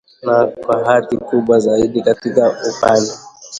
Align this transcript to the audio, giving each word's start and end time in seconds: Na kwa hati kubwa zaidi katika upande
Na 0.25 0.37
kwa 0.65 0.85
hati 0.85 1.17
kubwa 1.17 1.59
zaidi 1.59 2.01
katika 2.01 2.55
upande 2.69 3.11